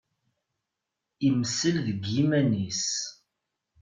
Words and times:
Imessel 1.27 1.75
deg 1.87 2.01
yiman-is. 2.13 2.85